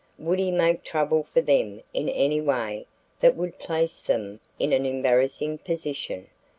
[0.17, 2.87] Would he make trouble for them in any way
[3.19, 6.25] that would place them in an embarrassing position?